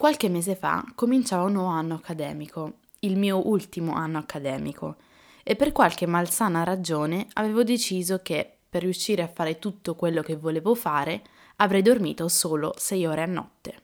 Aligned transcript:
Qualche 0.00 0.30
mese 0.30 0.56
fa 0.56 0.82
cominciava 0.94 1.42
un 1.42 1.52
nuovo 1.52 1.68
anno 1.68 1.96
accademico, 1.96 2.78
il 3.00 3.18
mio 3.18 3.46
ultimo 3.46 3.92
anno 3.92 4.16
accademico, 4.16 4.96
e 5.42 5.56
per 5.56 5.72
qualche 5.72 6.06
malsana 6.06 6.64
ragione 6.64 7.26
avevo 7.34 7.62
deciso 7.64 8.20
che, 8.22 8.50
per 8.66 8.80
riuscire 8.80 9.20
a 9.20 9.28
fare 9.28 9.58
tutto 9.58 9.96
quello 9.96 10.22
che 10.22 10.36
volevo 10.36 10.74
fare, 10.74 11.20
avrei 11.56 11.82
dormito 11.82 12.28
solo 12.28 12.72
6 12.78 13.04
ore 13.04 13.22
a 13.22 13.26
notte. 13.26 13.74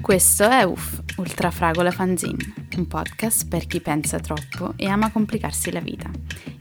Questo 0.00 0.48
è 0.48 0.62
UF, 0.62 1.02
Ultrafragola 1.18 1.90
Fanzine, 1.90 2.54
un 2.78 2.86
podcast 2.86 3.46
per 3.46 3.66
chi 3.66 3.82
pensa 3.82 4.18
troppo 4.20 4.72
e 4.76 4.86
ama 4.86 5.12
complicarsi 5.12 5.70
la 5.70 5.80
vita, 5.80 6.10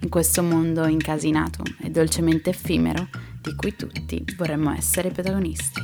in 0.01 0.09
questo 0.09 0.43
mondo 0.43 0.85
incasinato 0.85 1.63
e 1.79 1.89
dolcemente 1.89 2.49
effimero 2.49 3.20
di 3.41 3.55
cui 3.55 3.75
tutti 3.75 4.23
vorremmo 4.37 4.71
essere 4.71 5.09
protagonisti. 5.09 5.81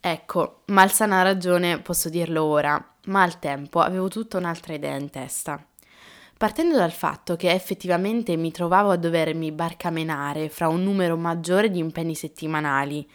Ecco, 0.00 0.62
malsana 0.66 1.22
ragione 1.22 1.80
posso 1.80 2.08
dirlo 2.08 2.42
ora, 2.42 2.94
ma 3.06 3.22
al 3.22 3.38
tempo 3.38 3.80
avevo 3.80 4.08
tutta 4.08 4.38
un'altra 4.38 4.74
idea 4.74 4.96
in 4.96 5.10
testa. 5.10 5.64
Partendo 6.36 6.76
dal 6.76 6.90
fatto 6.90 7.36
che 7.36 7.52
effettivamente 7.52 8.36
mi 8.36 8.50
trovavo 8.50 8.90
a 8.90 8.96
dovermi 8.96 9.52
barcamenare 9.52 10.48
fra 10.48 10.66
un 10.66 10.82
numero 10.82 11.16
maggiore 11.16 11.70
di 11.70 11.78
impegni 11.78 12.16
settimanali, 12.16 13.08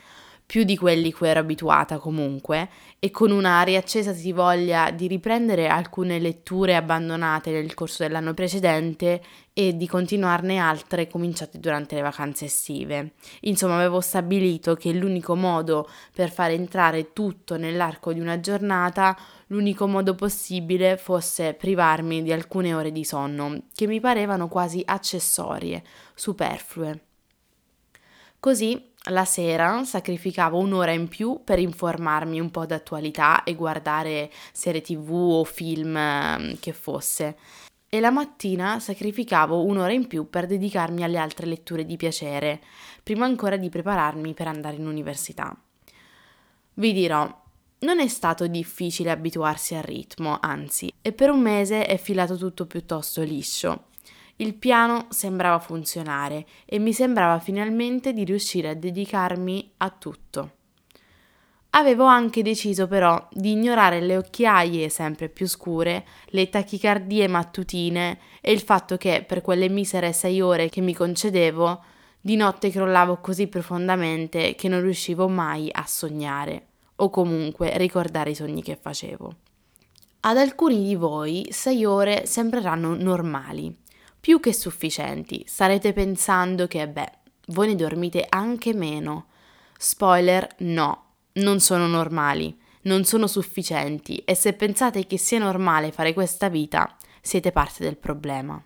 più 0.48 0.64
di 0.64 0.78
quelli 0.78 1.12
cui 1.12 1.28
ero 1.28 1.42
abituata 1.42 2.00
comunque, 2.00 2.70
e 3.00 3.12
con 3.12 3.32
un'aria 3.32 3.80
accesa 3.80 4.14
di 4.14 4.32
voglia 4.32 4.92
di 4.92 5.06
riprendere 5.06 5.68
alcune 5.68 6.20
letture 6.20 6.78
abbandonate 6.78 7.52
nel 7.52 7.74
corso 7.74 8.04
dell'anno 8.04 8.34
precedente 8.34 9.22
e 9.52 9.76
di 9.76 9.88
continuarne 9.88 10.58
altre 10.58 11.08
cominciate 11.08 11.60
durante 11.60 11.96
le 11.96 12.02
vacanze 12.02 12.46
estive. 12.46 13.16
Insomma, 13.42 13.76
avevo 13.76 14.00
stabilito 14.00 14.76
che 14.76 14.94
l'unico 14.94 15.36
modo 15.36 15.90
per 16.14 16.32
far 16.32 16.52
entrare 16.52 17.12
tutto 17.12 17.58
nell'arco 17.58 18.14
di 18.14 18.22
una 18.22 18.40
giornata, 18.40 19.18
l'unico 19.48 19.86
modo 19.86 20.16
possibile 20.16 20.96
fosse 20.96 21.56
privarmi 21.56 22.24
di 22.24 22.32
alcune 22.32 22.74
ore 22.74 22.94
di 22.94 23.04
sonno, 23.04 23.64
che 23.76 23.86
mi 23.86 24.00
parevano 24.00 24.48
quasi 24.48 24.82
accessorie, 24.86 25.84
superflue. 26.16 27.02
Così 28.40 28.96
la 29.10 29.26
sera 29.26 29.84
sacrificavo 29.84 30.58
un'ora 30.58 30.92
in 30.92 31.08
più 31.08 31.42
per 31.44 31.60
informarmi 31.60 32.40
un 32.40 32.52
po' 32.52 32.66
d'attualità 32.66 33.44
e 33.44 33.56
guardare 33.56 34.32
serie 34.52 34.82
tv 34.82 35.12
o 35.12 35.44
film 35.44 35.96
ehm, 35.96 36.60
che 36.60 36.74
fosse. 36.74 37.38
E 37.90 38.00
la 38.00 38.12
mattina 38.12 38.80
sacrificavo 38.80 39.64
un'ora 39.64 39.94
in 39.94 40.08
più 40.08 40.30
per 40.30 40.46
dedicarmi 40.46 41.04
alle 41.04 41.18
altre 41.18 41.46
letture 41.46 41.86
di 41.86 41.96
piacere, 41.96 42.62
prima 43.02 43.26
ancora 43.26 43.56
di 43.56 43.70
prepararmi 43.70 44.34
per 44.34 44.48
andare 44.48 44.76
in 44.76 44.86
università. 44.86 45.56
Vi 46.74 46.94
dirò, 46.94 47.44
non 47.80 48.00
è 48.00 48.08
stato 48.08 48.48
difficile 48.48 49.12
abituarsi 49.12 49.76
al 49.76 49.84
ritmo, 49.84 50.38
anzi, 50.42 50.92
e 51.02 51.14
per 51.14 51.30
un 51.30 51.42
mese 51.42 51.86
è 51.86 51.98
filato 51.98 52.36
tutto 52.36 52.66
piuttosto 52.66 53.22
liscio. 53.22 53.87
Il 54.40 54.54
piano 54.54 55.08
sembrava 55.10 55.58
funzionare 55.58 56.46
e 56.66 56.78
mi 56.78 56.94
sembrava 56.94 57.40
finalmente 57.40 58.14
di 58.14 58.24
riuscire 58.24 58.70
a 58.70 58.76
dedicarmi 58.76 59.72
a 59.78 59.90
tutto. 59.90 60.52
Avevo 61.72 62.06
anche 62.06 62.44
deciso 62.44 62.88
però 62.88 63.28
di 63.32 63.52
ignorare 63.52 64.00
le 64.00 64.16
occhiaie 64.16 64.90
sempre 64.90 65.30
più 65.30 65.48
scure, 65.48 66.06
le 66.28 66.50
tachicardie 66.50 67.28
mattutine 67.28 68.20
e 68.40 68.52
il 68.52 68.62
fatto 68.62 68.96
che 68.96 69.24
per 69.28 69.42
quelle 69.42 69.70
misere 69.70 70.14
sei 70.14 70.40
ore 70.40 70.70
che 70.70 70.82
mi 70.82 70.94
concedevo, 70.94 71.84
di 72.22 72.36
notte 72.36 72.70
crollavo 72.70 73.18
così 73.18 73.48
profondamente 73.48 74.54
che 74.54 74.68
non 74.68 74.82
riuscivo 74.82 75.28
mai 75.28 75.70
a 75.72 75.86
sognare 75.88 76.68
o 76.98 77.10
comunque 77.10 77.76
ricordare 77.78 78.32
i 78.32 78.36
sogni 78.36 78.62
che 78.62 78.78
facevo. 78.80 79.36
Ad 80.22 80.38
alcuni 80.38 80.84
di 80.84 80.96
voi 80.96 81.48
sei 81.52 81.86
ore 81.86 82.26
sembreranno 82.26 82.96
normali, 82.96 83.76
più 84.28 84.42
che 84.42 84.52
sufficienti. 84.52 85.46
Starete 85.48 85.94
pensando 85.94 86.68
che, 86.68 86.86
beh, 86.86 87.12
voi 87.54 87.68
ne 87.68 87.76
dormite 87.76 88.26
anche 88.28 88.74
meno. 88.74 89.28
Spoiler, 89.78 90.46
no, 90.58 91.14
non 91.36 91.62
sono 91.62 91.88
normali, 91.88 92.60
non 92.82 93.06
sono 93.06 93.26
sufficienti 93.26 94.18
e 94.26 94.36
se 94.36 94.52
pensate 94.52 95.08
che 95.08 95.18
sia 95.18 95.40
normale 95.40 95.94
fare 95.94 96.12
questa 96.12 96.50
vita, 96.50 96.94
siete 97.22 97.54
parte 97.54 97.86
del 97.86 97.96
problema. 97.96 98.62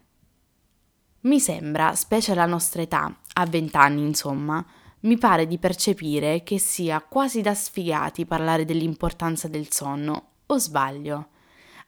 Mi 1.19 1.39
sembra, 1.39 1.94
specie 1.94 2.31
alla 2.31 2.47
nostra 2.47 2.81
età, 2.81 3.19
a 3.33 3.45
vent'anni 3.45 4.01
insomma, 4.01 4.66
mi 5.01 5.19
pare 5.19 5.45
di 5.45 5.59
percepire 5.59 6.41
che 6.41 6.57
sia 6.57 7.05
quasi 7.07 7.41
da 7.41 7.53
sfigati 7.53 8.25
parlare 8.25 8.66
dell'importanza 8.66 9.47
del 9.47 9.71
sonno, 9.71 10.29
o 10.47 10.57
sbaglio? 10.57 11.27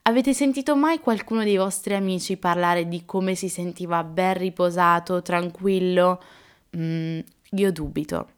Avete 0.06 0.34
sentito 0.34 0.76
mai 0.76 1.00
qualcuno 1.00 1.44
dei 1.44 1.56
vostri 1.56 1.94
amici 1.94 2.36
parlare 2.36 2.88
di 2.88 3.06
come 3.06 3.34
si 3.34 3.48
sentiva 3.48 4.04
ben 4.04 4.34
riposato, 4.34 5.22
tranquillo? 5.22 6.22
Mm, 6.76 7.20
io 7.52 7.72
dubito. 7.72 8.32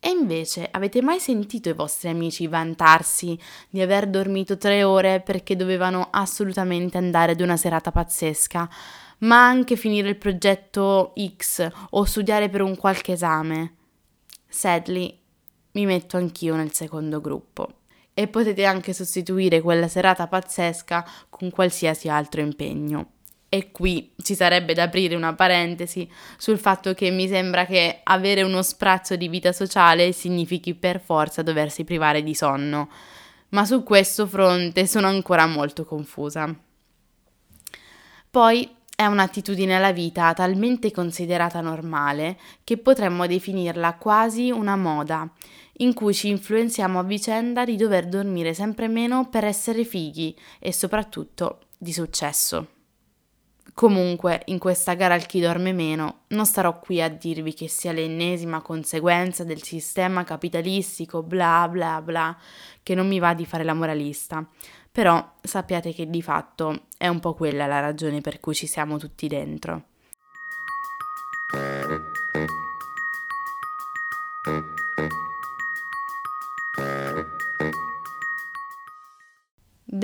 E 0.00 0.08
invece, 0.08 0.66
avete 0.72 1.02
mai 1.02 1.20
sentito 1.20 1.68
i 1.68 1.72
vostri 1.72 2.08
amici 2.08 2.48
vantarsi 2.48 3.38
di 3.70 3.80
aver 3.80 4.08
dormito 4.08 4.58
tre 4.58 4.82
ore 4.82 5.20
perché 5.20 5.54
dovevano 5.54 6.08
assolutamente 6.10 6.98
andare 6.98 7.30
ad 7.30 7.40
una 7.40 7.56
serata 7.56 7.92
pazzesca, 7.92 8.68
ma 9.18 9.46
anche 9.46 9.76
finire 9.76 10.08
il 10.08 10.16
progetto 10.16 11.12
X 11.36 11.70
o 11.90 12.02
studiare 12.02 12.48
per 12.48 12.60
un 12.60 12.76
qualche 12.76 13.12
esame? 13.12 13.74
Sadly, 14.48 15.16
mi 15.74 15.86
metto 15.86 16.16
anch'io 16.16 16.56
nel 16.56 16.72
secondo 16.72 17.20
gruppo 17.20 17.82
e 18.14 18.28
potete 18.28 18.64
anche 18.64 18.92
sostituire 18.92 19.60
quella 19.60 19.88
serata 19.88 20.28
pazzesca 20.28 21.04
con 21.28 21.50
qualsiasi 21.50 22.08
altro 22.08 22.40
impegno. 22.40 23.10
E 23.48 23.70
qui 23.70 24.12
ci 24.16 24.34
sarebbe 24.34 24.74
da 24.74 24.84
aprire 24.84 25.14
una 25.14 25.34
parentesi 25.34 26.10
sul 26.38 26.58
fatto 26.58 26.92
che 26.94 27.10
mi 27.10 27.28
sembra 27.28 27.66
che 27.66 28.00
avere 28.02 28.42
uno 28.42 28.62
sprazzo 28.62 29.14
di 29.14 29.28
vita 29.28 29.52
sociale 29.52 30.10
significhi 30.12 30.74
per 30.74 31.00
forza 31.00 31.42
doversi 31.42 31.84
privare 31.84 32.22
di 32.22 32.34
sonno, 32.34 32.88
ma 33.50 33.64
su 33.64 33.84
questo 33.84 34.26
fronte 34.26 34.86
sono 34.86 35.06
ancora 35.06 35.46
molto 35.46 35.84
confusa. 35.84 36.52
Poi 38.28 38.68
è 38.96 39.06
un'attitudine 39.06 39.76
alla 39.76 39.92
vita 39.92 40.32
talmente 40.34 40.90
considerata 40.90 41.60
normale 41.60 42.36
che 42.64 42.78
potremmo 42.78 43.26
definirla 43.28 43.94
quasi 43.94 44.50
una 44.50 44.74
moda, 44.74 45.28
in 45.78 45.94
cui 45.94 46.14
ci 46.14 46.28
influenziamo 46.28 46.98
a 46.98 47.02
vicenda 47.02 47.64
di 47.64 47.76
dover 47.76 48.06
dormire 48.06 48.54
sempre 48.54 48.88
meno 48.88 49.28
per 49.28 49.44
essere 49.44 49.84
fighi 49.84 50.36
e 50.58 50.72
soprattutto 50.72 51.60
di 51.78 51.92
successo. 51.92 52.68
Comunque, 53.74 54.42
in 54.46 54.58
questa 54.58 54.94
gara 54.94 55.14
al 55.14 55.26
chi 55.26 55.40
dorme 55.40 55.72
meno, 55.72 56.20
non 56.28 56.46
starò 56.46 56.78
qui 56.78 57.02
a 57.02 57.08
dirvi 57.08 57.54
che 57.54 57.66
sia 57.66 57.90
l'ennesima 57.90 58.62
conseguenza 58.62 59.42
del 59.42 59.62
sistema 59.62 60.22
capitalistico 60.22 61.24
bla 61.24 61.68
bla 61.68 62.00
bla, 62.00 62.38
che 62.84 62.94
non 62.94 63.08
mi 63.08 63.18
va 63.18 63.34
di 63.34 63.44
fare 63.44 63.64
la 63.64 63.74
moralista, 63.74 64.48
però 64.92 65.34
sappiate 65.42 65.92
che 65.92 66.08
di 66.08 66.22
fatto 66.22 66.84
è 66.96 67.08
un 67.08 67.18
po' 67.18 67.34
quella 67.34 67.66
la 67.66 67.80
ragione 67.80 68.20
per 68.20 68.38
cui 68.38 68.54
ci 68.54 68.68
siamo 68.68 68.96
tutti 68.96 69.26
dentro. 69.26 69.86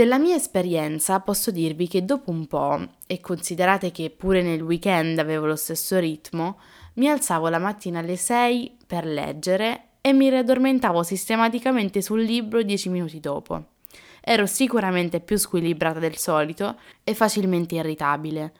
Della 0.00 0.16
mia 0.18 0.34
esperienza 0.34 1.20
posso 1.20 1.50
dirvi 1.50 1.86
che 1.86 2.06
dopo 2.06 2.30
un 2.30 2.46
po', 2.46 2.80
e 3.06 3.20
considerate 3.20 3.90
che 3.90 4.08
pure 4.08 4.40
nel 4.40 4.62
weekend 4.62 5.18
avevo 5.18 5.44
lo 5.44 5.56
stesso 5.56 5.98
ritmo, 5.98 6.58
mi 6.94 7.06
alzavo 7.06 7.50
la 7.50 7.58
mattina 7.58 7.98
alle 7.98 8.16
6 8.16 8.78
per 8.86 9.04
leggere 9.04 9.88
e 10.00 10.14
mi 10.14 10.30
riaddormentavo 10.30 11.02
sistematicamente 11.02 12.00
sul 12.00 12.22
libro 12.22 12.62
10 12.62 12.88
minuti 12.88 13.20
dopo. 13.20 13.62
Ero 14.22 14.46
sicuramente 14.46 15.20
più 15.20 15.36
squilibrata 15.36 15.98
del 15.98 16.16
solito 16.16 16.78
e 17.04 17.12
facilmente 17.12 17.74
irritabile. 17.74 18.52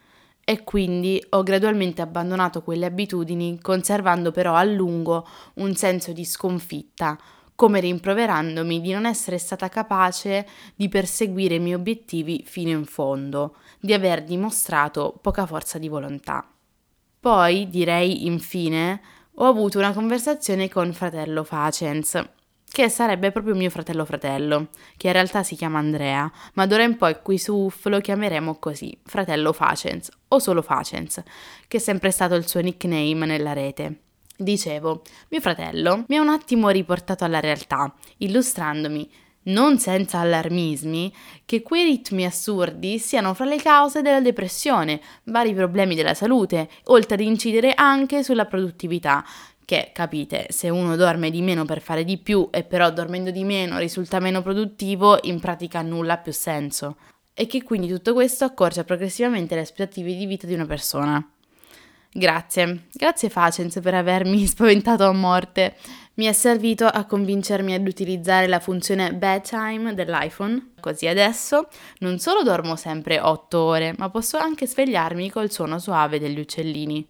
E 0.45 0.63
quindi 0.63 1.25
ho 1.31 1.43
gradualmente 1.43 2.03
abbandonato 2.03 2.61
quelle 2.61 2.85
abitudini, 2.85 3.59
conservando 3.63 4.31
però 4.31 4.53
a 4.53 4.65
lungo 4.65 5.27
un 5.55 5.75
senso 5.75 6.13
di 6.13 6.27
sconfitta, 6.27 7.19
come 7.61 7.81
rimproverandomi 7.81 8.81
di 8.81 8.91
non 8.93 9.05
essere 9.05 9.37
stata 9.37 9.69
capace 9.69 10.47
di 10.75 10.89
perseguire 10.89 11.57
i 11.57 11.59
miei 11.59 11.75
obiettivi 11.75 12.43
fino 12.47 12.71
in 12.71 12.87
fondo, 12.87 13.57
di 13.79 13.93
aver 13.93 14.25
dimostrato 14.25 15.19
poca 15.21 15.45
forza 15.45 15.77
di 15.77 15.87
volontà. 15.87 16.51
Poi, 17.21 17.69
direi 17.69 18.25
infine, 18.25 19.03
ho 19.35 19.45
avuto 19.45 19.77
una 19.77 19.93
conversazione 19.93 20.71
con 20.71 20.95
fratello 20.95 21.45
Facens, 21.45 22.31
che 22.65 22.89
sarebbe 22.89 23.31
proprio 23.31 23.55
mio 23.55 23.69
fratello 23.69 24.07
fratello, 24.07 24.69
che 24.97 25.09
in 25.09 25.13
realtà 25.13 25.43
si 25.43 25.55
chiama 25.55 25.81
Andrea, 25.81 26.33
ma 26.55 26.65
d'ora 26.65 26.85
in 26.85 26.97
poi 26.97 27.21
qui 27.21 27.37
su 27.37 27.55
UF 27.55 27.85
lo 27.89 28.01
chiameremo 28.01 28.59
così, 28.59 28.99
fratello 29.05 29.53
Facens 29.53 30.09
o 30.29 30.39
solo 30.39 30.63
Facens, 30.63 31.23
che 31.69 31.77
è 31.77 31.81
sempre 31.81 32.11
stato 32.11 32.37
il 32.37 32.49
suo 32.49 32.61
nickname 32.61 33.27
nella 33.27 33.53
rete. 33.53 34.05
Dicevo, 34.41 35.03
mio 35.29 35.41
fratello 35.43 36.07
mi 36.09 36.17
ha 36.17 36.23
un 36.23 36.31
attimo 36.31 36.71
riportato 36.71 37.25
alla 37.25 37.41
realtà, 37.41 37.95
illustrandomi 38.17 39.11
non 39.43 39.79
senza 39.79 40.21
allarmismi, 40.21 41.13
che 41.45 41.61
quei 41.61 41.85
ritmi 41.85 42.25
assurdi 42.25 42.99
siano 42.99 43.35
fra 43.35 43.45
le 43.45 43.57
cause 43.57 44.01
della 44.01 44.23
depressione, 44.23 44.99
vari 45.25 45.53
problemi 45.53 45.95
della 45.95 46.15
salute, 46.15 46.71
oltre 46.85 47.17
ad 47.17 47.21
incidere 47.21 47.75
anche 47.75 48.23
sulla 48.23 48.47
produttività, 48.47 49.23
che 49.67 49.91
capite, 49.93 50.47
se 50.49 50.71
uno 50.71 50.97
dorme 50.97 51.31
di 51.31 51.43
meno 51.43 51.67
per 51.67 51.83
fare 51.83 52.03
di 52.05 52.17
più 52.17 52.49
e 52.51 52.65
però 52.65 52.91
dormendo 52.91 53.31
di 53.31 53.45
meno 53.45 53.77
risulta 53.77 54.21
meno 54.21 54.41
produttivo, 54.41 55.19
in 55.25 55.39
pratica 55.39 55.83
nulla 55.83 56.15
ha 56.15 56.19
più 56.19 56.33
senso. 56.33 56.97
E 57.35 57.47
che 57.47 57.63
quindi 57.63 57.89
tutto 57.89 58.15
questo 58.15 58.45
accorcia 58.45 58.85
progressivamente 58.85 59.55
le 59.55 59.61
aspettative 59.61 60.15
di 60.15 60.25
vita 60.25 60.47
di 60.47 60.55
una 60.55 60.67
persona. 60.67 61.31
Grazie, 62.13 62.87
grazie 62.93 63.29
Facens 63.29 63.79
per 63.81 63.95
avermi 63.95 64.45
spaventato 64.47 65.05
a 65.05 65.13
morte. 65.13 65.77
Mi 66.15 66.27
è 66.27 66.33
servito 66.33 66.87
a 66.87 67.05
convincermi 67.05 67.73
ad 67.73 67.87
utilizzare 67.87 68.49
la 68.49 68.59
funzione 68.59 69.15
bedtime 69.15 69.95
dell'iPhone, 69.95 70.73
così 70.81 71.07
adesso 71.07 71.69
non 71.99 72.19
solo 72.19 72.43
dormo 72.43 72.75
sempre 72.75 73.21
8 73.21 73.59
ore, 73.59 73.95
ma 73.97 74.11
posso 74.11 74.37
anche 74.39 74.67
svegliarmi 74.67 75.31
col 75.31 75.53
suono 75.53 75.79
suave 75.79 76.19
degli 76.19 76.41
uccellini. 76.41 77.07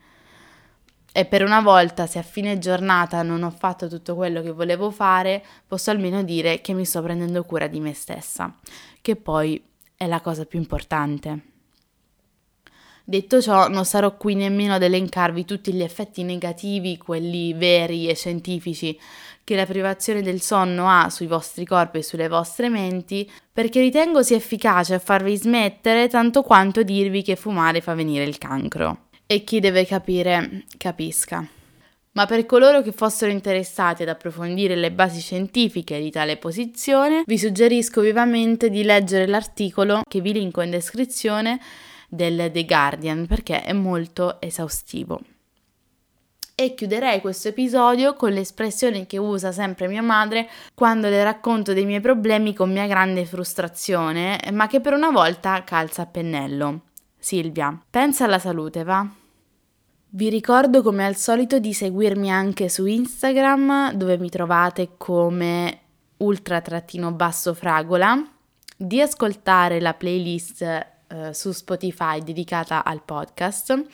E 1.12 1.24
per 1.24 1.42
una 1.42 1.62
volta, 1.62 2.06
se 2.06 2.18
a 2.18 2.22
fine 2.22 2.58
giornata 2.58 3.22
non 3.22 3.42
ho 3.42 3.50
fatto 3.50 3.88
tutto 3.88 4.14
quello 4.14 4.42
che 4.42 4.52
volevo 4.52 4.90
fare, 4.90 5.42
posso 5.66 5.90
almeno 5.90 6.22
dire 6.22 6.60
che 6.60 6.74
mi 6.74 6.84
sto 6.84 7.00
prendendo 7.02 7.42
cura 7.44 7.66
di 7.68 7.80
me 7.80 7.94
stessa, 7.94 8.54
che 9.00 9.16
poi 9.16 9.60
è 9.96 10.06
la 10.06 10.20
cosa 10.20 10.44
più 10.44 10.58
importante. 10.58 11.49
Detto 13.10 13.42
ciò, 13.42 13.66
non 13.66 13.84
sarò 13.84 14.16
qui 14.16 14.36
nemmeno 14.36 14.74
ad 14.74 14.84
elencarvi 14.84 15.44
tutti 15.44 15.72
gli 15.72 15.82
effetti 15.82 16.22
negativi, 16.22 16.96
quelli 16.96 17.52
veri 17.54 18.06
e 18.06 18.14
scientifici, 18.14 18.96
che 19.42 19.56
la 19.56 19.66
privazione 19.66 20.22
del 20.22 20.40
sonno 20.40 20.88
ha 20.88 21.10
sui 21.10 21.26
vostri 21.26 21.64
corpi 21.64 21.98
e 21.98 22.02
sulle 22.04 22.28
vostre 22.28 22.68
menti, 22.68 23.28
perché 23.52 23.80
ritengo 23.80 24.22
sia 24.22 24.36
efficace 24.36 24.94
a 24.94 25.00
farvi 25.00 25.36
smettere 25.36 26.06
tanto 26.06 26.42
quanto 26.42 26.84
dirvi 26.84 27.22
che 27.22 27.34
fumare 27.34 27.80
fa 27.80 27.94
venire 27.94 28.22
il 28.22 28.38
cancro. 28.38 29.08
E 29.26 29.42
chi 29.42 29.58
deve 29.58 29.84
capire, 29.86 30.66
capisca. 30.78 31.44
Ma 32.12 32.26
per 32.26 32.46
coloro 32.46 32.80
che 32.80 32.92
fossero 32.92 33.32
interessati 33.32 34.02
ad 34.02 34.08
approfondire 34.08 34.76
le 34.76 34.92
basi 34.92 35.18
scientifiche 35.18 35.98
di 35.98 36.12
tale 36.12 36.36
posizione, 36.36 37.24
vi 37.26 37.38
suggerisco 37.38 38.02
vivamente 38.02 38.70
di 38.70 38.84
leggere 38.84 39.26
l'articolo 39.26 40.02
che 40.08 40.20
vi 40.20 40.32
linko 40.32 40.60
in 40.60 40.70
descrizione 40.70 41.58
del 42.10 42.50
The 42.52 42.64
Guardian 42.64 43.26
perché 43.26 43.62
è 43.62 43.72
molto 43.72 44.40
esaustivo. 44.40 45.20
E 46.54 46.74
chiuderei 46.74 47.22
questo 47.22 47.48
episodio 47.48 48.14
con 48.16 48.32
l'espressione 48.32 49.06
che 49.06 49.16
usa 49.16 49.50
sempre 49.50 49.88
mia 49.88 50.02
madre 50.02 50.46
quando 50.74 51.08
le 51.08 51.24
racconto 51.24 51.72
dei 51.72 51.86
miei 51.86 52.02
problemi 52.02 52.52
con 52.52 52.70
mia 52.70 52.86
grande 52.86 53.24
frustrazione, 53.24 54.38
ma 54.52 54.66
che 54.66 54.80
per 54.80 54.92
una 54.92 55.10
volta 55.10 55.64
calza 55.64 56.02
a 56.02 56.06
pennello. 56.06 56.82
Silvia, 57.18 57.80
pensa 57.88 58.24
alla 58.24 58.38
salute, 58.38 58.82
va? 58.82 59.08
Vi 60.10 60.28
ricordo 60.28 60.82
come 60.82 61.06
al 61.06 61.16
solito 61.16 61.58
di 61.58 61.72
seguirmi 61.72 62.30
anche 62.30 62.68
su 62.68 62.84
Instagram 62.84 63.92
dove 63.92 64.18
mi 64.18 64.28
trovate 64.28 64.90
come 64.98 65.78
ultra-fragola, 66.18 68.22
di 68.76 69.00
ascoltare 69.00 69.80
la 69.80 69.94
playlist 69.94 70.89
eh, 71.10 71.34
su 71.34 71.52
Spotify 71.52 72.22
dedicata 72.22 72.84
al 72.84 73.02
podcast 73.02 73.86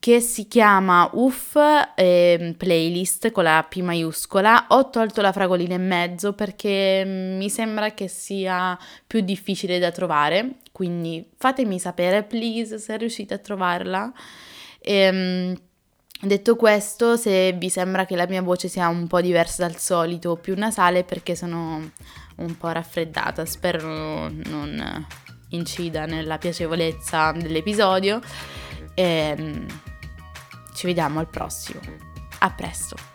che 0.00 0.20
si 0.20 0.48
chiama 0.48 1.10
UF 1.12 1.56
eh, 1.94 2.54
Playlist 2.56 3.30
con 3.32 3.44
la 3.44 3.64
P 3.68 3.80
maiuscola. 3.82 4.64
Ho 4.70 4.88
tolto 4.88 5.20
la 5.20 5.30
fragolina 5.30 5.74
in 5.74 5.86
mezzo 5.86 6.32
perché 6.32 7.04
mm, 7.04 7.36
mi 7.36 7.50
sembra 7.50 7.92
che 7.92 8.08
sia 8.08 8.78
più 9.06 9.20
difficile 9.20 9.78
da 9.78 9.90
trovare, 9.90 10.56
quindi 10.72 11.28
fatemi 11.36 11.78
sapere 11.78 12.22
please 12.22 12.78
se 12.78 12.96
riuscite 12.96 13.34
a 13.34 13.38
trovarla. 13.38 14.10
E, 14.80 14.94
ehm, 14.94 15.56
detto 16.22 16.56
questo, 16.56 17.16
se 17.18 17.52
vi 17.52 17.68
sembra 17.68 18.06
che 18.06 18.16
la 18.16 18.26
mia 18.26 18.42
voce 18.42 18.68
sia 18.68 18.88
un 18.88 19.06
po' 19.06 19.20
diversa 19.20 19.66
dal 19.66 19.76
solito, 19.76 20.36
più 20.36 20.54
nasale, 20.56 21.04
perché 21.04 21.36
sono 21.36 21.90
un 22.36 22.56
po' 22.56 22.70
raffreddata, 22.70 23.44
spero 23.44 24.30
non 24.30 25.06
incida 25.50 26.06
nella 26.06 26.38
piacevolezza 26.38 27.32
dell'episodio. 27.32 28.20
E, 28.94 29.02
ehm, 29.02 29.66
ci 30.74 30.86
vediamo 30.86 31.20
al 31.20 31.28
prossimo. 31.28 31.80
A 32.40 32.50
presto! 32.50 33.09